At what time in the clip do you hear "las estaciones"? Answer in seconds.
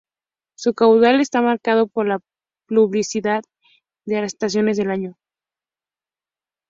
4.19-4.77